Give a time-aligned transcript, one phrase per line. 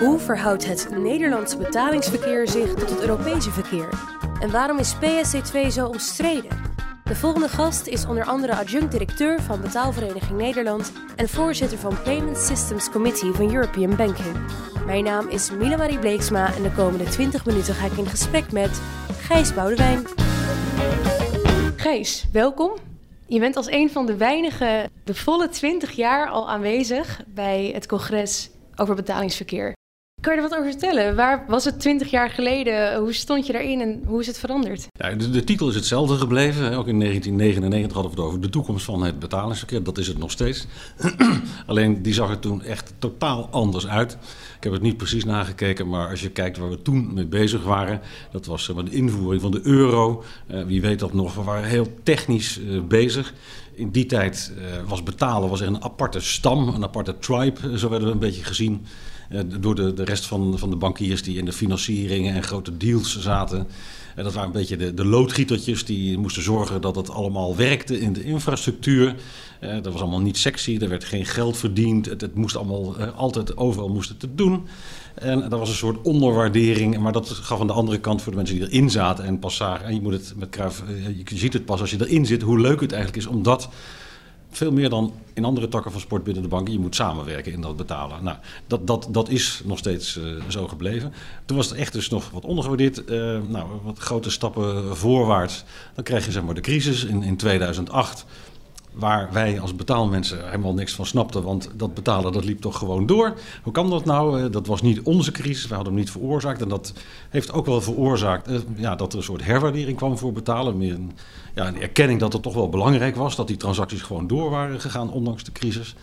[0.00, 3.88] Hoe verhoudt het Nederlandse betalingsverkeer zich tot het Europese verkeer?
[4.40, 6.50] En waarom is PSD2 zo omstreden?
[7.04, 12.90] De volgende gast is onder andere adjunct-directeur van Betaalvereniging Nederland en voorzitter van Payment Systems
[12.90, 14.36] Committee van European Banking.
[14.86, 18.52] Mijn naam is Mila Marie Bleeksma en de komende 20 minuten ga ik in gesprek
[18.52, 18.80] met
[19.20, 20.06] Gijs Boudewijn.
[21.76, 22.72] Gijs, welkom.
[23.26, 27.86] Je bent als een van de weinigen de volle 20 jaar al aanwezig bij het
[27.86, 29.78] congres over betalingsverkeer.
[30.20, 31.16] Kan je er wat over vertellen?
[31.16, 32.96] Waar was het 20 jaar geleden?
[32.96, 34.86] Hoe stond je daarin en hoe is het veranderd?
[34.92, 36.64] Ja, de, titel is hetzelfde gebleven.
[36.64, 39.82] Ook in 1999 hadden we het over de toekomst van het betalingsverkeer.
[39.82, 40.66] Dat is het nog steeds.
[41.66, 44.12] Alleen die zag er toen echt totaal anders uit.
[44.56, 47.64] Ik heb het niet precies nagekeken, maar als je kijkt waar we toen mee bezig
[47.64, 48.00] waren,
[48.32, 50.24] dat was de invoering van de euro.
[50.50, 53.34] Uh, wie weet dat nog, we waren heel technisch uh, bezig.
[53.74, 54.52] In die tijd
[54.86, 58.86] was betalen was een aparte stam, een aparte tribe, zo werden we een beetje gezien.
[59.60, 63.20] Door de, de rest van, van de bankiers die in de financieringen en grote deals
[63.20, 63.68] zaten.
[64.14, 68.00] En dat waren een beetje de, de loodgietertjes die moesten zorgen dat het allemaal werkte
[68.00, 69.14] in de infrastructuur.
[69.60, 72.06] Uh, dat was allemaal niet sexy, er werd geen geld verdiend.
[72.06, 74.66] Het, het moest allemaal, uh, altijd overal moest te doen.
[75.14, 76.98] En dat was een soort onderwaardering.
[76.98, 79.56] Maar dat gaf aan de andere kant voor de mensen die erin zaten en pas
[79.56, 79.86] zagen.
[79.86, 82.42] En je, moet het met Kruif, uh, je ziet het pas als je erin zit,
[82.42, 83.30] hoe leuk het eigenlijk is.
[83.30, 83.68] Omdat
[84.50, 86.72] veel meer dan in andere takken van sport binnen de banken.
[86.72, 88.24] Je moet samenwerken in dat betalen.
[88.24, 91.12] Nou, dat, dat, dat is nog steeds uh, zo gebleven.
[91.44, 93.10] Toen was het echt dus nog wat ondergewaardeerd.
[93.10, 95.64] Uh, nou, wat grote stappen voorwaarts.
[95.94, 98.26] Dan krijg je zeg maar de crisis in, in 2008
[98.92, 101.42] waar wij als betaalmensen helemaal niks van snapten.
[101.42, 103.34] Want dat betalen, dat liep toch gewoon door.
[103.62, 104.50] Hoe kan dat nou?
[104.50, 106.62] Dat was niet onze crisis, we hadden hem niet veroorzaakt.
[106.62, 106.92] En dat
[107.30, 110.76] heeft ook wel veroorzaakt ja, dat er een soort herwaardering kwam voor betalen.
[110.76, 110.98] Meer
[111.54, 113.36] ja, een erkenning dat het toch wel belangrijk was...
[113.36, 115.94] dat die transacties gewoon door waren gegaan, ondanks de crisis.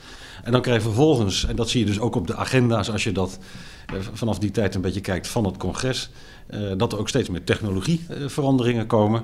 [0.43, 2.89] En dan krijg je vervolgens, en dat zie je dus ook op de agenda's...
[2.89, 3.39] als je dat
[3.93, 6.09] uh, vanaf die tijd een beetje kijkt van het congres...
[6.49, 9.23] Uh, dat er ook steeds meer technologieveranderingen komen...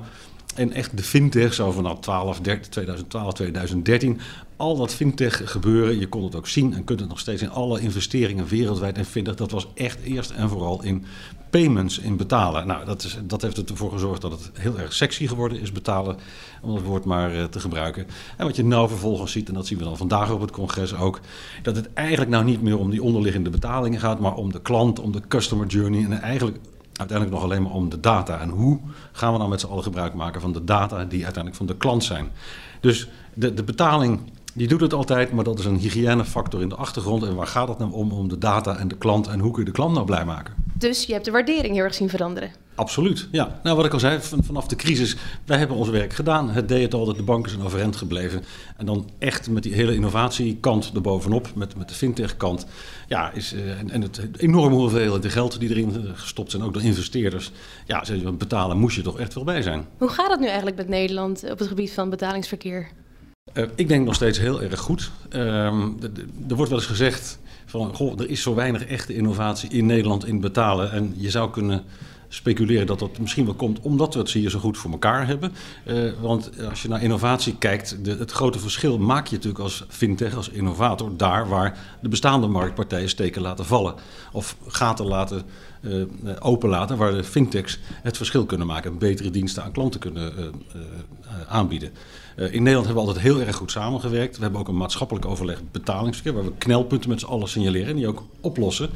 [0.56, 4.20] En echt de fintech, zo vanaf 12, 13, 2012, 2013.
[4.58, 7.50] Al dat fintech gebeuren, je kon het ook zien en kunt het nog steeds in
[7.50, 9.36] alle investeringen wereldwijd en fintech.
[9.36, 11.06] Dat was echt eerst en vooral in
[11.50, 12.68] payments, in betalen.
[12.68, 16.18] Nou, dat, is, dat heeft ervoor gezorgd dat het heel erg sexy geworden is, betalen.
[16.62, 18.08] Om dat woord maar uh, te gebruiken.
[18.38, 20.96] En wat je nou vervolgens ziet, en dat zien we dan vandaag op het congres
[20.96, 21.20] ook.
[21.62, 25.00] Dat het eigenlijk nou niet meer om die onderliggende betalingen gaat, maar om de klant,
[25.00, 26.04] om de customer journey.
[26.04, 26.58] En eigenlijk
[26.94, 28.40] uiteindelijk nog alleen maar om de data.
[28.40, 28.80] En hoe
[29.12, 31.78] gaan we dan met z'n allen gebruik maken van de data die uiteindelijk van de
[31.78, 32.30] klant zijn?
[32.80, 34.20] Dus de, de betaling,
[34.54, 37.24] die doet het altijd, maar dat is een hygiënefactor in de achtergrond.
[37.24, 38.12] En waar gaat het nou om?
[38.12, 39.28] Om de data en de klant.
[39.28, 40.54] En hoe kun je de klant nou blij maken?
[40.74, 42.52] Dus je hebt de waardering heel erg zien veranderen.
[42.76, 43.60] Absoluut, ja.
[43.64, 45.16] Nou, wat ik al zei, vanaf de crisis,
[45.46, 46.50] wij hebben ons werk gedaan.
[46.50, 48.44] Het deed het al dat de banken zijn overeind gebleven.
[48.78, 52.66] En dan echt met die hele innovatiekant erbovenop, met, met de fintech-kant.
[53.08, 56.84] Ja, is, uh, en, en het enorme hoeveelheid geld die erin gestopt zijn, ook door
[56.84, 57.52] investeerders.
[57.86, 59.86] Ja, ze betalen moest je toch echt wel bij zijn.
[59.98, 62.90] Hoe gaat het nu eigenlijk met Nederland op het gebied van betalingsverkeer?
[63.54, 65.12] Uh, ik denk nog steeds heel erg goed.
[65.30, 65.66] Uh,
[66.48, 70.26] er wordt wel eens gezegd van, goh, er is zo weinig echte innovatie in Nederland
[70.26, 70.92] in betalen.
[70.92, 71.84] En je zou kunnen
[72.28, 75.54] speculeren dat dat misschien wel komt omdat we het hier zo goed voor elkaar hebben.
[75.86, 80.36] Uh, want als je naar innovatie kijkt, het grote verschil maak je natuurlijk als fintech,
[80.36, 83.96] als innovator, daar waar de bestaande marktpartijen steken laten vallen.
[84.32, 85.44] Of gaten laten
[85.82, 86.06] uh,
[86.40, 90.54] openlaten, waar de fintechs het verschil kunnen maken en betere diensten aan klanten kunnen
[91.48, 91.92] aanbieden.
[92.36, 94.36] In Nederland hebben we altijd heel erg goed samengewerkt.
[94.36, 97.96] We hebben ook een maatschappelijk overleg betalingsverkeer, waar we knelpunten met z'n allen signaleren en
[97.96, 98.90] die ook oplossen.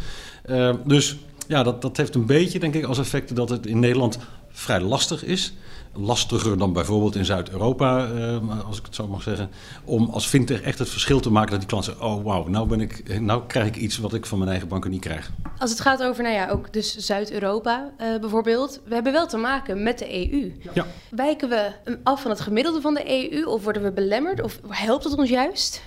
[0.85, 4.17] dus ja, dat, dat heeft een beetje, denk ik, als effect dat het in Nederland
[4.57, 5.53] vrij lastig is.
[5.93, 9.49] Lastiger dan bijvoorbeeld in Zuid-Europa, uh, als ik het zo mag zeggen.
[9.83, 12.67] Om als fintech echt het verschil te maken dat die klant zegt: Oh, wauw, nou,
[12.67, 15.31] ben ik, nou krijg ik iets wat ik van mijn eigen banken niet krijg.
[15.57, 18.81] Als het gaat over, nou ja, ook dus Zuid-Europa uh, bijvoorbeeld.
[18.85, 20.53] We hebben wel te maken met de EU.
[20.73, 20.85] Ja.
[21.09, 21.71] Wijken we
[22.03, 24.41] af van het gemiddelde van de EU of worden we belemmerd?
[24.41, 25.81] Of helpt het ons juist?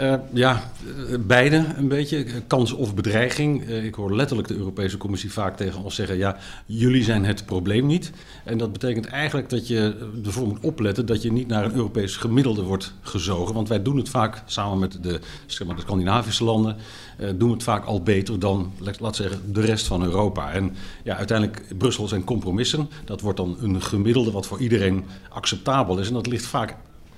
[0.00, 0.70] Uh, ja,
[1.20, 2.24] beide een beetje.
[2.46, 3.68] Kans of bedreiging.
[3.68, 6.36] Ik hoor letterlijk de Europese Commissie vaak tegen ons zeggen: ja,
[6.66, 8.10] jullie zijn het probleem niet.
[8.44, 12.16] En dat betekent eigenlijk dat je ervoor moet opletten dat je niet naar een Europees
[12.16, 13.54] gemiddelde wordt gezogen.
[13.54, 16.76] Want wij doen het vaak samen met de, zeg maar, de Scandinavische landen.
[17.36, 20.52] Doen het vaak al beter dan, laat zeggen, de rest van Europa.
[20.52, 22.88] En ja, uiteindelijk, Brussel zijn compromissen.
[23.04, 26.08] Dat wordt dan een gemiddelde wat voor iedereen acceptabel is.
[26.08, 26.76] En dat ligt vaak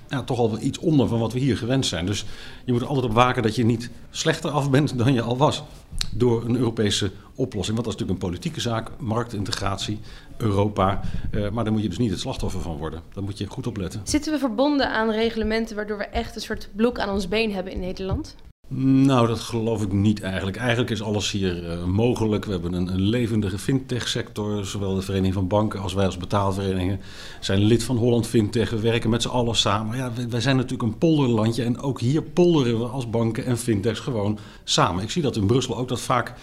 [0.09, 2.05] ja, toch al iets onder van wat we hier gewend zijn.
[2.05, 2.25] Dus
[2.65, 5.37] je moet er altijd op waken dat je niet slechter af bent dan je al
[5.37, 5.63] was.
[6.11, 7.75] Door een Europese oplossing.
[7.75, 9.99] Want dat is natuurlijk een politieke zaak, marktintegratie,
[10.37, 11.01] Europa.
[11.31, 13.01] Uh, maar daar moet je dus niet het slachtoffer van worden.
[13.13, 14.01] Daar moet je goed op letten.
[14.03, 17.73] Zitten we verbonden aan reglementen waardoor we echt een soort blok aan ons been hebben
[17.73, 18.35] in Nederland?
[18.69, 20.57] Nou, dat geloof ik niet eigenlijk.
[20.57, 22.45] Eigenlijk is alles hier uh, mogelijk.
[22.45, 24.65] We hebben een, levendige fintech-sector.
[24.65, 26.99] Zowel de Vereniging van Banken als wij als betaalverenigingen
[27.39, 28.69] zijn lid van Holland Fintech.
[28.69, 29.97] We werken met z'n allen samen.
[29.97, 33.99] Ja, wij, zijn natuurlijk een polderlandje en ook hier polderen we als banken en fintechs
[33.99, 35.03] gewoon samen.
[35.03, 36.33] Ik zie dat in Brussel ook dat vaak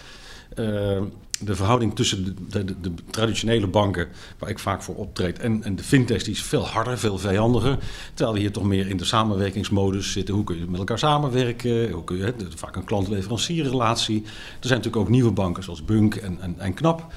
[0.59, 1.01] uh,
[1.39, 4.07] de verhouding tussen de, de, de, traditionele banken,
[4.39, 7.77] waar ik vaak voor optreed, en, en de fintechs, die is veel harder, veel vijandiger.
[8.13, 10.35] Terwijl we hier toch meer in de samenwerkingsmodus zitten.
[10.35, 11.91] Hoe kun je met elkaar samenwerken?
[11.91, 14.21] Hoe kun je, vaak een klant-leverancierrelatie.
[14.23, 17.13] Er zijn natuurlijk ook nieuwe banken zoals Bunk en, en, en Knap.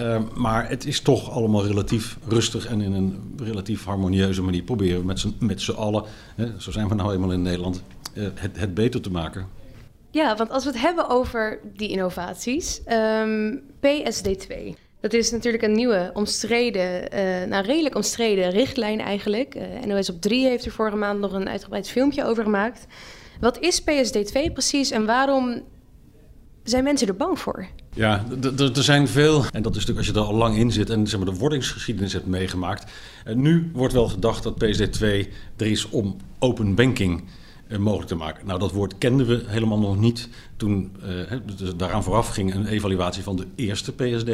[0.00, 5.06] Uh, maar het is toch allemaal relatief rustig en in een relatief harmonieuze manier proberen
[5.06, 6.04] we met z'n allen,
[6.58, 7.82] zo zijn we nou eenmaal in Nederland,
[8.14, 9.46] uh, het, het beter te maken.
[10.12, 14.74] Ja, want als we het hebben over die innovaties, ehm, PSD2.
[15.00, 19.54] Dat is natuurlijk een nieuwe, omstreden, uh, nou redelijk omstreden richtlijn eigenlijk.
[19.54, 22.86] Uh, NOS op 3 heeft er vorige maand nog een uitgebreid filmpje over gemaakt.
[23.40, 25.62] Wat is PSD2 precies en waarom
[26.62, 27.66] zijn mensen er bang voor?
[27.94, 28.24] Ja,
[28.58, 31.06] er zijn veel, en dat is natuurlijk als je er al lang in zit en
[31.06, 32.92] zeg maar, de wordingsgeschiedenis hebt meegemaakt.
[33.24, 35.02] En nu wordt wel gedacht dat PSD2
[35.56, 37.26] er is om open banking eh,
[37.80, 38.46] mogelijk te maken.
[38.46, 42.66] Nou, dat woord kenden we helemaal nog niet toen uh, dus daaraan vooraf ging een
[42.66, 44.30] evaluatie van de eerste PSD.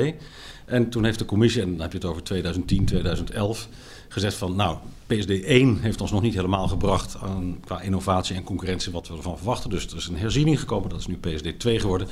[0.68, 3.68] En toen heeft de commissie, en dan heb je het over 2010, 2011,
[4.08, 4.76] gezegd van nou,
[5.06, 9.16] PSD 1 heeft ons nog niet helemaal gebracht aan, qua innovatie en concurrentie wat we
[9.16, 9.70] ervan verwachten.
[9.70, 12.08] Dus er is een herziening gekomen, dat is nu PSD 2 geworden.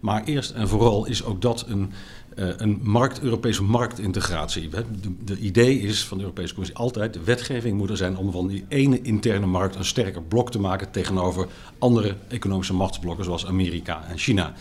[0.00, 1.92] Maar eerst en vooral is ook dat een
[2.36, 4.68] uh, een markt, Europese marktintegratie.
[5.24, 8.46] De, idee is van de Europese Commissie altijd: de wetgeving moet er zijn om van
[8.46, 11.46] die ene interne markt een sterker blok te maken tegenover
[11.78, 14.54] andere economische machtsblokken zoals Amerika en China.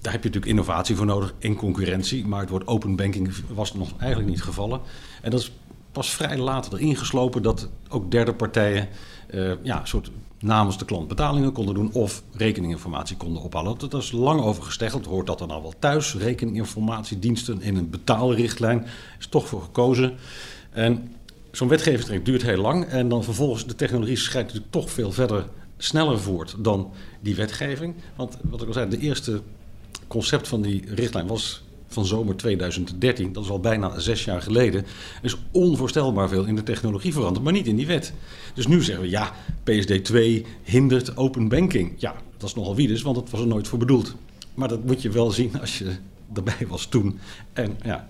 [0.00, 3.74] Daar heb je natuurlijk innovatie voor nodig en concurrentie, maar het woord open banking was
[3.74, 4.80] nog eigenlijk niet gevallen.
[5.22, 5.52] En dat is
[5.92, 8.88] pas vrij later erin geslopen dat ook derde partijen
[9.30, 13.78] uh, ja, soort namens de klant betalingen konden doen of rekeninginformatie konden ophalen.
[13.78, 15.06] Dat is lang over gesteggeld.
[15.06, 16.14] Hoort dat er nou wel thuis?
[16.14, 18.86] Rekeninginformatiediensten in een betaalrichtlijn
[19.18, 20.14] is toch voor gekozen.
[20.70, 21.14] En
[21.50, 22.84] zo'n wetgevingstraject duurt heel lang.
[22.84, 25.44] En dan vervolgens de technologie schrijdt natuurlijk toch veel verder
[25.76, 27.94] sneller voort dan die wetgeving.
[28.16, 29.42] Want wat ik al zei, de eerste
[30.10, 34.84] concept van die richtlijn was van zomer 2013, dat is al bijna zes jaar geleden,
[35.22, 38.12] is onvoorstelbaar veel in de technologie veranderd, maar niet in die wet.
[38.54, 39.32] Dus nu zeggen we ja,
[39.70, 41.92] PSD2 hindert open banking.
[41.96, 44.14] Ja, dat is nogal wiedes, want dat was er nooit voor bedoeld.
[44.54, 45.96] Maar dat moet je wel zien als je
[46.34, 47.18] erbij was toen.
[47.52, 48.08] En ja,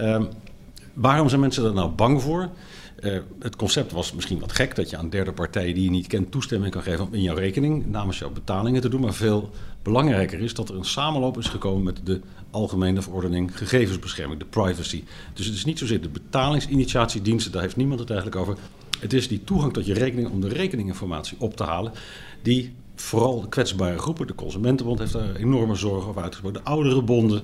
[0.00, 0.28] um,
[0.92, 2.50] waarom zijn mensen er nou bang voor?
[3.04, 6.06] Uh, het concept was misschien wat gek dat je aan derde partijen die je niet
[6.06, 9.00] kent toestemming kan geven om in jouw rekening namens jouw betalingen te doen.
[9.00, 9.50] Maar veel
[9.82, 12.20] belangrijker is dat er een samenloop is gekomen met de
[12.50, 15.04] Algemene Verordening Gegevensbescherming, de privacy.
[15.32, 18.56] Dus het is niet zozeer de betalingsinitiatiediensten, daar heeft niemand het eigenlijk over.
[19.00, 21.92] Het is die toegang tot je rekening om de rekeninginformatie op te halen,
[22.42, 27.02] die vooral de kwetsbare groepen, de Consumentenbond heeft daar enorme zorgen over uitgesproken, de oudere
[27.02, 27.42] bonden,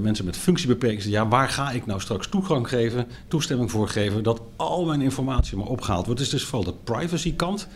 [0.00, 1.10] mensen met functiebeperkingen.
[1.10, 5.56] Ja, waar ga ik nou straks toegang geven, toestemming voor geven, dat al mijn informatie
[5.56, 6.20] maar opgehaald wordt.
[6.20, 7.68] Het is dus vooral de privacy kant,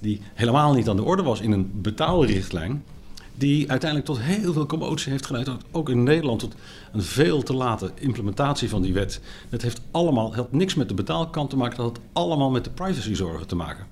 [0.00, 2.82] die helemaal niet aan de orde was in een betaalrichtlijn
[3.38, 6.54] die uiteindelijk tot heel veel commotie heeft geleid, ook in Nederland, tot
[6.92, 9.20] een veel te late implementatie van die wet.
[9.48, 12.70] Het heeft allemaal, had niks met de betaalkant te maken, dat had allemaal met de
[12.70, 13.86] privacyzorgen te maken.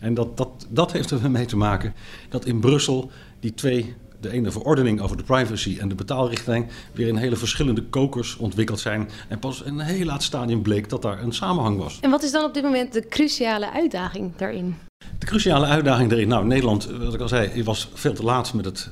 [0.00, 1.94] En dat, dat, dat heeft er mee te maken
[2.28, 3.10] dat in Brussel
[3.40, 7.82] die twee, de ene verordening over de privacy en de betaalrichtlijn, weer in hele verschillende
[7.82, 9.08] kokers ontwikkeld zijn.
[9.28, 11.98] En pas in een heel laat stadium bleek dat daar een samenhang was.
[12.00, 14.76] En wat is dan op dit moment de cruciale uitdaging daarin?
[15.18, 18.64] De cruciale uitdaging daarin, nou Nederland, wat ik al zei, was veel te laat met
[18.64, 18.90] het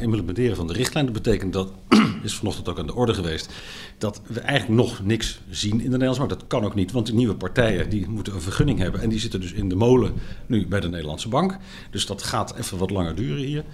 [0.00, 1.04] implementeren van de richtlijn.
[1.04, 1.72] Dat betekent dat,
[2.22, 3.52] is vanochtend ook aan de orde geweest,
[3.98, 6.40] dat we eigenlijk nog niks zien in de Nederlandse markt.
[6.40, 9.18] Dat kan ook niet, want de nieuwe partijen die moeten een vergunning hebben en die
[9.18, 10.12] zitten dus in de molen
[10.46, 11.56] nu bij de Nederlandse bank.
[11.90, 13.64] Dus dat gaat even wat langer duren hier.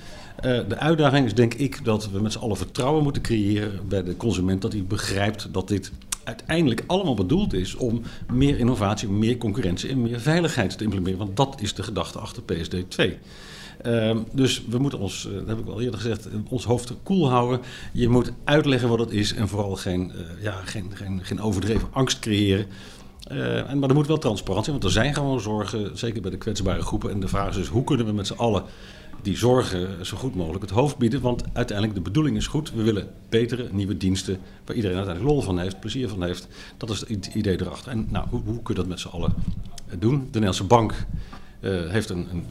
[0.45, 4.03] Uh, de uitdaging is denk ik dat we met z'n allen vertrouwen moeten creëren bij
[4.03, 5.93] de consument, dat hij begrijpt dat dit
[6.25, 11.19] uiteindelijk allemaal bedoeld is om meer innovatie, meer concurrentie en meer veiligheid te implementeren.
[11.19, 13.19] Want dat is de gedachte achter PSD 2.
[13.87, 17.29] Uh, dus we moeten ons, uh, dat heb ik al eerder gezegd, ons hoofd koel
[17.29, 17.61] houden.
[17.93, 21.89] Je moet uitleggen wat het is en vooral geen, uh, ja, geen, geen, geen overdreven
[21.93, 22.67] angst creëren.
[23.33, 26.31] Uh, en, maar er moet wel transparant zijn, want er zijn gewoon zorgen, zeker bij
[26.31, 27.11] de kwetsbare groepen.
[27.11, 28.65] En de vraag is dus, hoe kunnen we met z'n allen
[29.23, 31.21] die zorgen zo goed mogelijk het hoofd bieden.
[31.21, 32.73] Want uiteindelijk de bedoeling is goed.
[32.73, 36.49] We willen betere nieuwe diensten waar iedereen uiteindelijk lol van heeft, plezier van heeft.
[36.77, 37.93] Dat is het idee erachter.
[37.93, 39.35] En nou, hoe, hoe kun je dat met z'n allen
[39.99, 40.19] doen?
[40.19, 41.07] De Nederlandse Bank
[41.61, 42.45] uh, heeft een, een,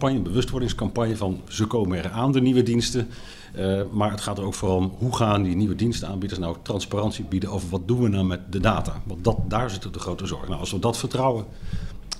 [0.00, 3.08] een bewustwordingscampagne van ze komen er aan, de nieuwe diensten.
[3.56, 7.24] Uh, maar het gaat er ook vooral om hoe gaan die nieuwe dienstenaanbieders nou transparantie
[7.24, 9.02] bieden over wat doen we nou met de data.
[9.04, 10.48] Want dat, daar zit de grote zorg.
[10.48, 11.44] Nou, als we dat vertrouwen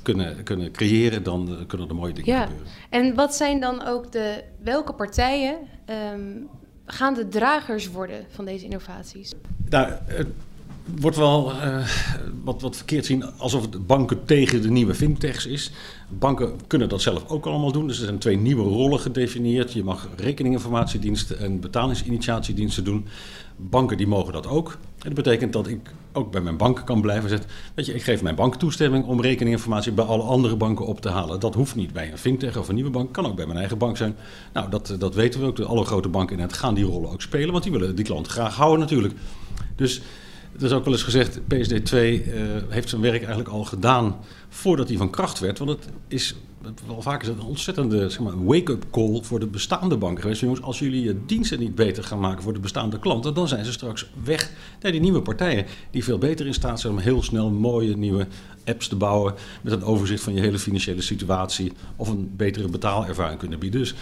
[0.02, 2.43] kunnen, kunnen creëren, dan kunnen er mooie dingen ja.
[2.43, 2.67] gebeuren.
[2.90, 6.37] En wat zijn dan ook de, welke partijen ehm,
[6.87, 9.33] gaan de dragers worden van deze innovaties?
[9.69, 9.93] Nou,
[10.97, 11.88] wordt wel uh,
[12.45, 15.71] wat, wat verkeerd zien alsof het banken tegen de nieuwe fintechs is.
[16.09, 17.87] Banken kunnen dat zelf ook allemaal doen.
[17.87, 19.73] Dus er zijn twee nieuwe rollen gedefinieerd.
[19.73, 23.07] Je mag rekeninginformatiediensten en betalingsinitiatiediensten doen.
[23.57, 24.71] Banken die mogen dat ook.
[24.71, 27.50] En dat betekent dat ik ook bij mijn bank kan blijven zetten.
[27.75, 31.09] Weet je, ik geef mijn bank toestemming om rekeninginformatie bij alle andere banken op te
[31.09, 31.40] halen.
[31.40, 33.12] Dat hoeft niet bij een fintech of een nieuwe bank.
[33.12, 34.16] Kan ook bij mijn eigen bank zijn.
[34.52, 35.57] Nou, dat, dat weten we ook.
[35.57, 37.52] De alle grote banken in het gaan die rollen ook spelen.
[37.52, 39.14] Want die willen die klant graag houden natuurlijk.
[39.76, 40.02] Dus
[40.59, 42.23] er is ook wel eens gezegd, PSD2 uh,
[42.69, 44.17] heeft zijn werk eigenlijk al gedaan
[44.49, 45.59] voordat hij van kracht werd.
[45.59, 46.35] Want het is
[46.87, 50.41] wel vaak is het een ontzettende zeg maar, wake-up call voor de bestaande banken geweest.
[50.41, 53.65] Jongens, als jullie je diensten niet beter gaan maken voor de bestaande klanten, dan zijn
[53.65, 54.50] ze straks weg
[54.81, 55.67] naar die nieuwe partijen.
[55.91, 58.27] Die veel beter in staat zijn om heel snel mooie nieuwe
[58.65, 59.35] apps te bouwen.
[59.62, 61.73] Met een overzicht van je hele financiële situatie.
[61.97, 63.81] Of een betere betaalervaring kunnen bieden.
[63.81, 63.95] Dus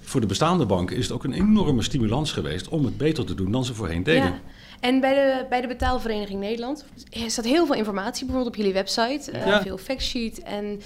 [0.00, 3.34] voor de bestaande banken is het ook een enorme stimulans geweest om het beter te
[3.34, 4.24] doen dan ze voorheen deden.
[4.24, 4.40] Ja.
[4.84, 8.72] En bij de, bij de Betaalvereniging Nederland er staat heel veel informatie, bijvoorbeeld op jullie
[8.72, 9.62] website, uh, ja.
[9.62, 10.42] veel factsheet.
[10.42, 10.80] En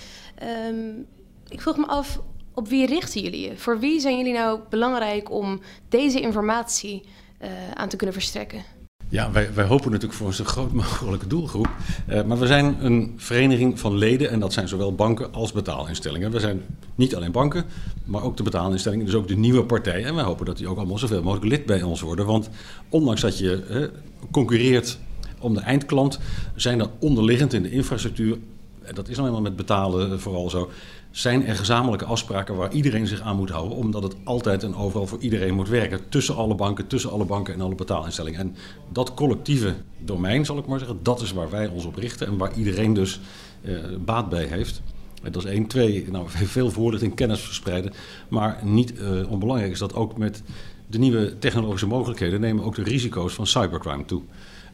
[0.69, 1.07] um,
[1.49, 2.21] ik vroeg me af,
[2.55, 3.57] op wie richten jullie je?
[3.57, 7.02] Voor wie zijn jullie nou belangrijk om deze informatie
[7.43, 8.62] uh, aan te kunnen verstrekken?
[9.11, 11.69] Ja, wij, wij hopen natuurlijk voor een zo groot mogelijke doelgroep.
[12.09, 16.31] Uh, maar we zijn een vereniging van leden en dat zijn zowel banken als betaalinstellingen.
[16.31, 16.62] We zijn
[16.95, 17.65] niet alleen banken,
[18.05, 20.07] maar ook de betaalinstellingen, dus ook de nieuwe partijen.
[20.07, 22.27] En wij hopen dat die ook allemaal zoveel mogelijk lid bij ons worden.
[22.27, 22.49] Want
[22.88, 23.87] ondanks dat je uh,
[24.31, 24.99] concurreert
[25.38, 26.19] om de eindklant,
[26.55, 28.38] zijn er onderliggend in de infrastructuur,
[28.83, 30.71] en dat is nou eenmaal met betalen vooral zo,
[31.11, 35.07] zijn er gezamenlijke afspraken waar iedereen zich aan moet houden, omdat het altijd en overal
[35.07, 36.09] voor iedereen moet werken.
[36.09, 38.41] Tussen alle banken, tussen alle banken en alle betaalinstellingen.
[38.41, 38.57] En
[38.93, 42.37] dat collectieve domein, zal ik maar zeggen, dat is waar wij ons op richten en
[42.37, 43.21] waar iedereen dus
[43.62, 44.83] uh, baat bij heeft.
[45.23, 46.27] En dat is één, twee, nou,
[46.59, 47.93] veel voorlichting, kennis verspreiden.
[48.29, 50.43] Maar niet uh, onbelangrijk is dat ook met
[50.87, 54.23] de nieuwe technologische mogelijkheden nemen ook de risico's van cybercrime toe.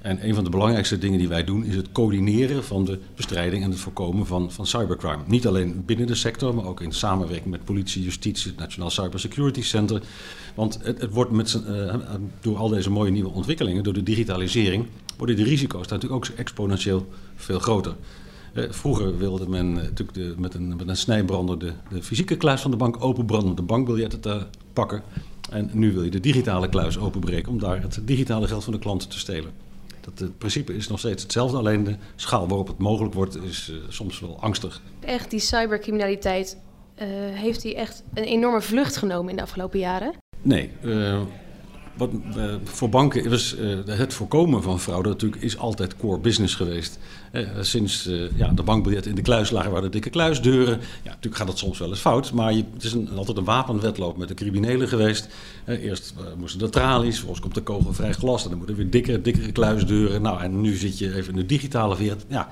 [0.04, 3.64] En een van de belangrijkste dingen die wij doen is het coördineren van de bestrijding
[3.64, 5.22] en het voorkomen van, van cybercrime.
[5.26, 9.62] Niet alleen binnen de sector, maar ook in samenwerking met politie, justitie, het Nationaal Cybersecurity
[9.62, 10.02] Center.
[10.54, 11.94] Want het, het wordt met uh,
[12.40, 17.08] door al deze mooie nieuwe ontwikkelingen, door de digitalisering, worden de risico's natuurlijk ook exponentieel
[17.36, 17.94] veel groter.
[18.54, 22.36] Uh, vroeger wilde men uh, natuurlijk de, met, een, met een snijbrander de, de fysieke
[22.36, 25.02] kluis van de bank openbranden de bankbiljetten te pakken.
[25.50, 28.78] En nu wil je de digitale kluis openbreken om daar het digitale geld van de
[28.78, 29.64] klanten te stelen.
[30.04, 33.68] Dat het principe is nog steeds hetzelfde, alleen de schaal waarop het mogelijk wordt is
[33.70, 34.82] uh, soms wel angstig.
[35.00, 36.56] Echt, die cybercriminaliteit,
[37.02, 40.12] uh, heeft die echt een enorme vlucht genomen in de afgelopen jaren?
[40.42, 40.70] Nee.
[41.96, 42.10] Wat,
[42.64, 46.98] voor banken is het voorkomen van fraude natuurlijk is altijd core business geweest.
[47.60, 50.80] sinds ja, de bankbiljetten in de kluis lagen waren de dikke kluisdeuren.
[51.02, 53.44] Ja, natuurlijk gaat dat soms wel eens fout, maar je, het is een, altijd een
[53.44, 55.28] wapenwedloop met de criminelen geweest.
[55.66, 59.52] eerst moesten de tralies, vervolgens komt de kogelvrij glas en dan moeten weer dikkere, dikkere
[59.52, 60.22] kluisdeuren.
[60.22, 62.24] Nou, en nu zit je even in de digitale wereld.
[62.28, 62.48] Ja,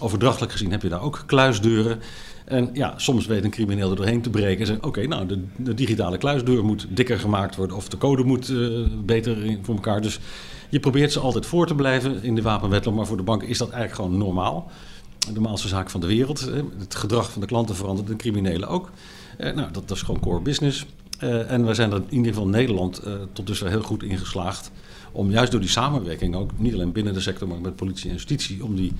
[0.00, 2.00] overdrachtelijk gezien heb je daar ook kluisdeuren.
[2.48, 5.26] En ja, soms weet een crimineel er doorheen te breken en zeggen: Oké, nou,
[5.56, 10.00] de, digitale kluisdeur moet dikker gemaakt worden of de code moet uh, beter voor elkaar.
[10.00, 10.20] Dus
[10.68, 13.58] je probeert ze altijd voor te blijven in de wapenwetloop, maar voor de banken is
[13.58, 14.70] dat eigenlijk gewoon normaal.
[15.18, 16.50] De normaalste zaak van de wereld.
[16.78, 18.90] Het gedrag van de klanten verandert, de criminelen ook.
[19.38, 20.86] Uh, nou, dat, dat, is gewoon core business.
[21.22, 23.02] Uh, en we zijn er in ieder geval Nederland
[23.32, 24.70] tot dusver heel goed in geslaagd
[25.18, 28.14] om juist door die samenwerking, ook niet alleen binnen de sector, maar met politie en
[28.14, 28.92] justitie, om die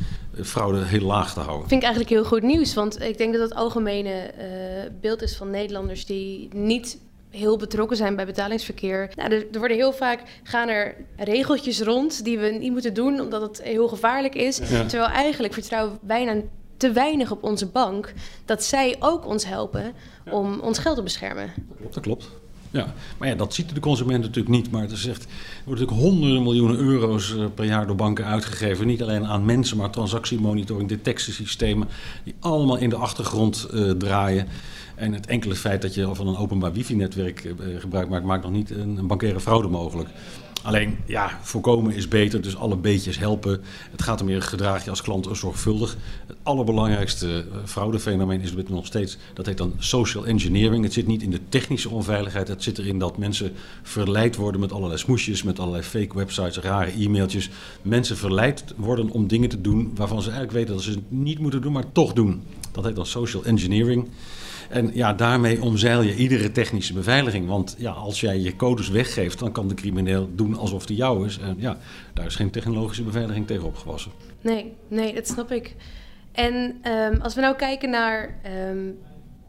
[0.42, 1.68] fraude heel laag te houden.
[1.68, 4.44] Vind ik eigenlijk heel goed nieuws, want ik denk dat het algemene uh,
[5.00, 6.98] beeld is van Nederlanders die niet
[7.30, 9.10] heel betrokken zijn bij betalingsverkeer.
[9.14, 13.20] Nou, er, er, worden heel vaak gaan er regeltjes rond die we niet moeten doen
[13.20, 14.56] omdat het heel gevaarlijk is.
[14.56, 14.84] Ja.
[14.87, 16.42] Terwijl eigenlijk vertrouwen wij bijna
[16.76, 18.12] te weinig op onze bank
[18.44, 19.92] dat zij ook ons helpen
[20.30, 21.52] om ons geld te beschermen.
[21.90, 22.28] Dat klopt.
[22.78, 24.70] Ja, maar ja, dat ziet de consument natuurlijk niet.
[24.70, 25.25] Maar er worden
[25.64, 28.87] natuurlijk honderden miljoenen euro's per jaar door banken uitgegeven.
[28.87, 31.88] Niet alleen aan mensen, maar transactiemonitoring, detectiesystemen.
[32.25, 34.47] Die allemaal in de achtergrond uh, draaien.
[34.94, 38.52] En het enkele feit dat je van een openbaar wifi-netwerk uh, gebruik maakt, maakt nog
[38.52, 40.08] niet een, een bankaire fraude mogelijk.
[40.62, 43.60] Alleen, ja, voorkomen is beter, dus alle beetjes helpen.
[43.90, 45.96] Het gaat om je gedrag je als klant zorgvuldig.
[46.26, 50.84] Het allerbelangrijkste fraudefenomeen is nog steeds, dat heet dan social engineering.
[50.84, 54.72] Het zit niet in de technische onveiligheid, het zit erin dat mensen verleid worden met
[54.72, 57.50] allerlei smoesjes, met allerlei fake websites, rare e-mailtjes.
[57.82, 61.38] Mensen verleid worden om dingen te doen waarvan ze eigenlijk weten dat ze het niet
[61.38, 62.42] moeten doen, maar toch doen.
[62.72, 64.08] Dat heet dan social engineering.
[64.68, 67.46] En ja, daarmee omzeil je iedere technische beveiliging.
[67.46, 71.26] Want ja, als jij je codes weggeeft, dan kan de crimineel doen alsof die jou
[71.26, 71.38] is.
[71.38, 71.78] En ja,
[72.14, 74.12] daar is geen technologische beveiliging tegen opgewassen.
[74.40, 75.75] Nee, nee, dat snap ik.
[76.32, 78.90] En ehm, als we nou kijken naar ehm,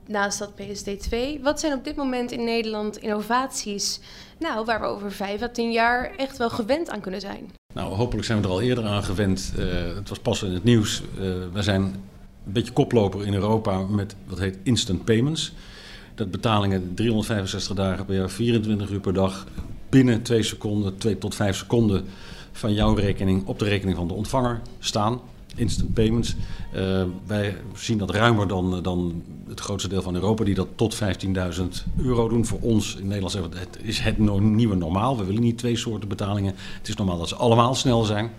[0.08, 4.00] naast dat PSD2, wat zijn op dit moment in Nederland innovaties
[4.40, 7.52] nou, waar we over vijf à tien jaar echt wel gewend aan kunnen zijn?
[7.74, 9.54] Nou, hopelijk zijn we er al eerder aan gewend.
[9.58, 11.02] Uh, het was pas in het nieuws.
[11.02, 11.20] Uh,
[11.54, 11.96] we zijn
[12.50, 15.54] een beetje koploper in Europa met wat heet instant payments.
[16.16, 19.48] Dat betalingen 365 dagen per jaar, 24 uur per dag,
[19.90, 22.06] binnen 2 seconden, 2 tot 5 seconden
[22.52, 25.22] van jouw rekening op de rekening van de ontvanger staan
[25.56, 26.36] instant payments.
[26.76, 30.96] Uh, wij zien dat ruimer dan, dan het grootste deel van Europa, die dat tot
[30.96, 31.02] 15.000
[31.98, 32.46] euro doen.
[32.46, 35.18] Voor ons in Nederland is het nieuwe normaal.
[35.18, 36.54] We willen niet twee soorten betalingen.
[36.78, 38.32] Het is normaal dat ze allemaal snel zijn.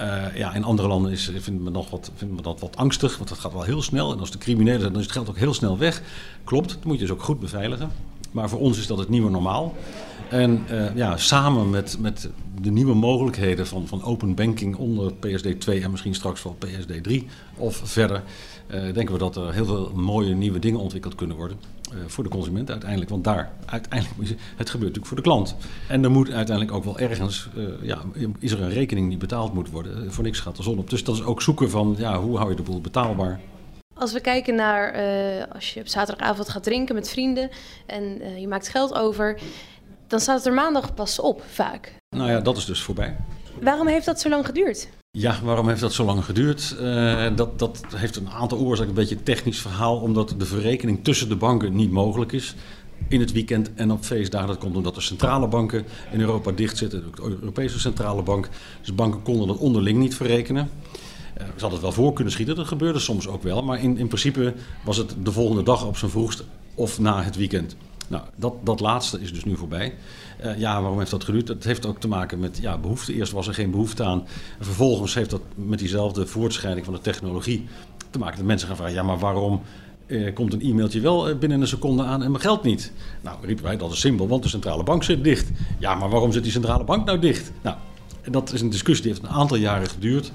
[0.00, 3.16] Uh, ja, in andere landen is, vinden, we nog wat, vinden we dat wat angstig,
[3.16, 4.12] want dat gaat wel heel snel.
[4.12, 6.02] En als de criminelen zijn, dan is het geld ook heel snel weg.
[6.44, 7.90] Klopt, dat moet je dus ook goed beveiligen.
[8.36, 9.74] Maar voor ons is dat het nieuwe normaal.
[10.30, 15.60] En uh, ja, samen met, met de nieuwe mogelijkheden van, van open banking onder PSD
[15.60, 17.26] 2 en misschien straks wel PSD 3
[17.56, 18.22] of verder,
[18.66, 21.56] uh, denken we dat er heel veel mooie nieuwe dingen ontwikkeld kunnen worden.
[21.92, 23.10] Uh, voor de consument uiteindelijk.
[23.10, 25.56] Want daar uiteindelijk het gebeurt natuurlijk voor de klant.
[25.88, 27.48] En er moet uiteindelijk ook wel ergens,
[27.82, 27.98] ja,
[28.38, 30.12] is er een rekening die betaald moet worden.
[30.12, 30.90] voor niks gaat de zon op.
[30.90, 33.40] Dus dat is ook zoeken van ja, hoe hou je de boel betaalbaar.
[33.98, 34.92] Als we kijken naar
[35.52, 37.50] als je op zaterdagavond gaat drinken met vrienden
[37.86, 39.38] en je maakt geld over
[40.06, 41.94] dan staat het er maandag pas op, vaak.
[42.16, 43.16] Nou ja, dat is dus voorbij.
[43.60, 44.88] Waarom heeft dat zo lang geduurd?
[45.10, 46.76] Ja, waarom heeft dat zo lang geduurd?
[46.80, 51.04] Uh, dat, dat heeft een aantal oorzaken, een beetje een technisch verhaal, omdat de verrekening
[51.04, 52.54] tussen de banken niet mogelijk is.
[53.08, 54.48] In het weekend en op feestdagen.
[54.48, 58.48] Dat komt omdat de centrale banken in Europa dicht zitten, de Europese centrale bank.
[58.80, 60.70] Dus banken konden dat onderling niet verrekenen.
[61.36, 63.62] Ze hadden het wel voor kunnen schieten, dat gebeurde soms ook wel.
[63.62, 67.36] Maar in, in principe was het de volgende dag op zijn vroegst of na het
[67.36, 67.76] weekend.
[68.08, 69.94] Nou, dat, dat laatste is dus nu voorbij.
[70.44, 71.46] Uh, ja, waarom heeft dat geduurd?
[71.46, 73.14] Dat heeft ook te maken met ja, behoefte.
[73.14, 74.26] Eerst was er geen behoefte aan.
[74.58, 77.66] En vervolgens heeft dat met diezelfde voortschrijding van de technologie
[78.10, 78.36] te maken.
[78.36, 79.60] Dat mensen gaan vragen, ja, maar waarom
[80.06, 82.92] uh, komt een e-mailtje wel uh, binnen een seconde aan en mijn geld niet?
[83.22, 85.50] Nou, riepen wij, dat is simpel, want de centrale bank zit dicht.
[85.78, 87.52] Ja, maar waarom zit die centrale bank nou dicht?
[87.62, 87.76] Nou,
[88.30, 90.32] dat is een discussie die heeft een aantal jaren geduurd.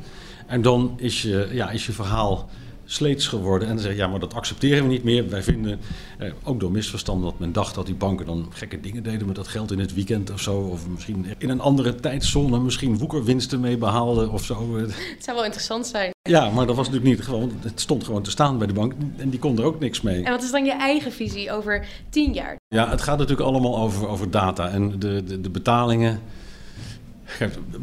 [0.51, 2.49] En dan is je, ja, is je verhaal
[2.85, 3.67] sleets geworden.
[3.67, 5.29] En dan zeg je, ja, maar dat accepteren we niet meer.
[5.29, 5.79] Wij vinden,
[6.17, 9.35] eh, ook door misverstanden, dat men dacht dat die banken dan gekke dingen deden met
[9.35, 10.57] dat geld in het weekend of zo.
[10.57, 14.77] Of misschien in een andere tijdzone, misschien woekerwinsten mee behaalden of zo.
[14.77, 16.11] Het zou wel interessant zijn.
[16.29, 17.51] Ja, maar dat was natuurlijk niet gewoon.
[17.61, 20.23] Het stond gewoon te staan bij de bank en die kon er ook niks mee.
[20.23, 22.55] En wat is dan je eigen visie over tien jaar?
[22.67, 26.19] Ja, het gaat natuurlijk allemaal over, over data en de, de, de betalingen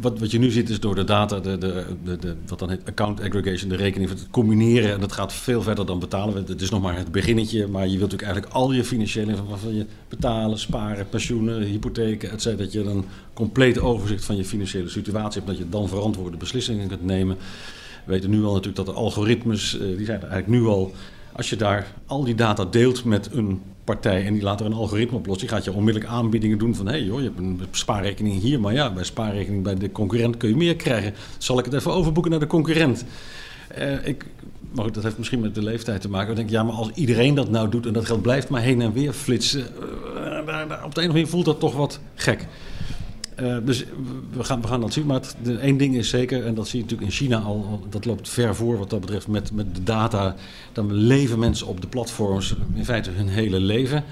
[0.01, 1.85] wat, wat je nu ziet is door de data, de, de,
[2.19, 4.93] de, wat dan heet account aggregation, de rekening, het combineren.
[4.93, 6.45] En dat gaat veel verder dan betalen.
[6.47, 9.75] Het is nog maar het beginnetje, maar je wilt natuurlijk eigenlijk al je financiële van
[9.75, 12.63] je betalen, sparen, pensioenen, hypotheken, et cetera.
[12.63, 15.47] Dat je een compleet overzicht van je financiële situatie hebt.
[15.51, 17.37] Dat je dan verantwoorde beslissingen kunt nemen.
[18.05, 20.93] We weten nu al natuurlijk dat de algoritmes, eh, die zijn eigenlijk nu al
[21.31, 24.73] als je daar al die data deelt met een partij en die laat er een
[24.73, 27.39] algoritme op los, die gaat je onmiddellijk aanbiedingen doen van hé hey joh, je hebt
[27.39, 31.13] een spaarrekening hier, maar ja, bij spaarrekening bij de concurrent kun je meer krijgen.
[31.37, 33.05] Zal ik het even overboeken naar de concurrent?
[33.77, 34.25] Uh, ik,
[34.71, 36.29] maar dat heeft misschien met de leeftijd te maken.
[36.29, 38.81] Ik denk, ja, maar als iedereen dat nou doet en dat geld blijft maar heen
[38.81, 42.47] en weer flitsen, uh, op de een of andere manier voelt dat toch wat gek.
[43.41, 43.85] Uh, dus
[44.31, 45.05] we gaan, we gaan dat zien.
[45.05, 45.21] Maar
[45.59, 48.55] één ding is zeker, en dat zie je natuurlijk in China al, dat loopt ver
[48.55, 50.35] voor wat dat betreft met, met de data.
[50.73, 54.03] Dan leven mensen op de platforms in feite hun hele leven.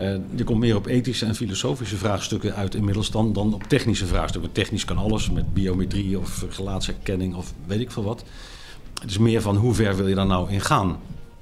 [0.00, 4.06] Uh, je komt meer op ethische en filosofische vraagstukken uit inmiddels dan, dan op technische
[4.06, 4.52] vraagstukken.
[4.52, 8.24] Technisch kan alles met biometrie of gelaatsherkenning of weet ik veel wat.
[9.00, 10.98] Het is meer van hoe ver wil je daar nou in gaan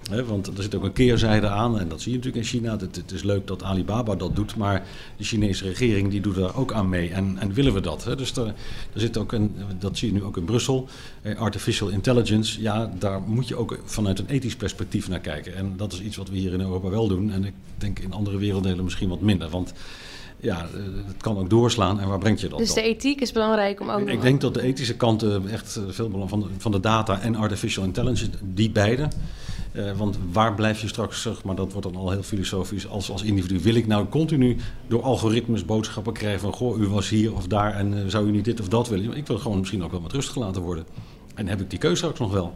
[0.09, 2.71] want er zit ook een keerzijde aan en dat zie je natuurlijk in China.
[2.79, 6.57] Het, het, is leuk dat Alibaba dat doet, maar de Chinese regering die doet daar
[6.57, 7.11] ook aan mee.
[7.11, 8.05] En, en willen we dat?
[8.17, 10.89] Dus er, er, zit ook een, dat zie je nu ook in Brussel,
[11.23, 12.61] eh, artificial intelligence.
[12.61, 15.57] Ja, daar moet je ook vanuit een ethisch perspectief naar kijken.
[15.57, 17.33] En dat is iets wat we hier in Europa wel doen.
[17.33, 19.49] En ik denk in andere werelddelen misschien wat minder.
[19.49, 19.73] Want
[20.41, 22.01] ja, eh, het kan ook doorslaan.
[22.01, 24.09] En waar brengt je dat Dus de ethiek is belangrijk om ook...
[24.09, 27.21] Ik denk dat de ethische kanten echt eh, veel belang van de, van de data
[27.21, 29.09] en artificial intelligence, die beide...
[29.79, 33.11] Uh, want waar blijf je straks, zeg maar, dat wordt dan al heel filosofisch, als,
[33.11, 33.61] als individu.
[33.61, 37.75] Wil ik nou continu door algoritmes boodschappen krijgen van, goh, u was hier of daar
[37.75, 39.17] en uh, zou u niet dit of dat willen?
[39.17, 40.85] Ik wil gewoon misschien ook wel met rust gelaten worden.
[41.35, 42.55] En heb ik die keuze straks nog wel.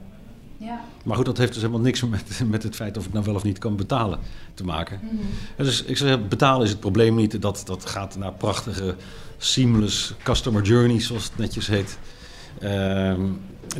[0.56, 0.80] Ja.
[1.04, 3.34] Maar goed, dat heeft dus helemaal niks met, met het feit of ik nou wel
[3.34, 4.18] of niet kan betalen
[4.54, 5.00] te maken.
[5.02, 5.64] Mm -hmm.
[5.64, 7.42] Dus ik zeg, betalen is het probleem niet.
[7.42, 8.94] Dat, dat gaat naar prachtige,
[9.38, 11.98] seamless customer journeys, zoals het netjes heet.
[12.60, 13.14] Uh,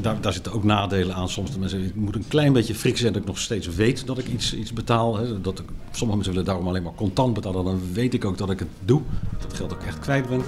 [0.01, 1.29] daar, daar, zitten ook nadelen aan.
[1.29, 4.29] Soms mensen, ik een klein beetje frik zijn dat ik nog steeds weet dat ik
[4.29, 5.17] iets, iets betaal.
[5.17, 5.41] Hè.
[5.41, 7.65] Dat ik, sommige mensen willen daarom alleen maar contant betalen.
[7.65, 9.03] Dan weet ik ook dat ik het doe.
[9.41, 10.43] Dat geld ook echt kwijt ben.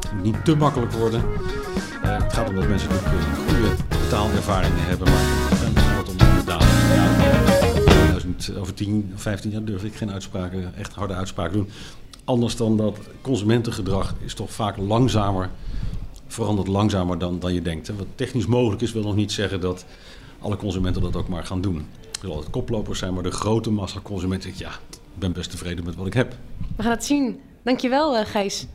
[0.00, 1.22] Het moet niet te makkelijk worden.
[2.04, 2.98] Uh, het gaat om dat mensen ook
[3.48, 5.08] goede betaalervaringen hebben.
[5.08, 5.24] Maar
[5.74, 6.68] dan gaat het om de daden.
[6.68, 11.68] Ja, 2000, over 10, 15 jaar durf ik geen uitspraken, echt harde uitspraken doen.
[12.24, 15.50] Anders dan dat consumentengedrag is toch vaak langzamer,
[16.32, 17.88] verandert langzamer dan, dan je denkt.
[17.88, 19.84] Wat technisch mogelijk is, wil nog niet zeggen dat
[20.38, 21.76] alle consumenten dat ook maar gaan doen.
[21.76, 25.84] Er zullen altijd koplopers zijn, maar de grote massa consumenten ja, ik ben best tevreden
[25.84, 26.34] met wat ik heb.
[26.76, 27.40] We gaan het zien.
[27.62, 28.66] Dankjewel, uh, Gijs.